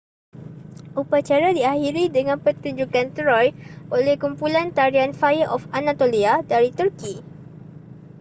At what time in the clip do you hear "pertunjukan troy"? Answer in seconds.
2.45-3.45